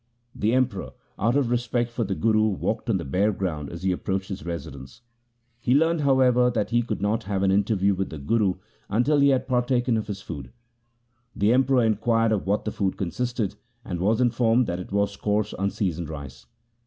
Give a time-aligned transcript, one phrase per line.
[0.33, 3.91] The Emperor, out of respect for the Guru, walked on the bare ground as he
[3.91, 5.01] approached his residence.
[5.59, 8.55] He learned, however, that he could not have an interview with the Guru
[8.89, 10.51] until he had par taken of his food.
[11.35, 13.53] The Emperor inquired of what the food consisted,
[13.85, 16.47] and was informed that it was coarse unseasoned rice.